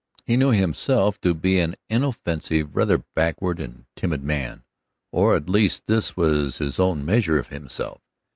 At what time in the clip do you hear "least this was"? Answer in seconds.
5.47-6.57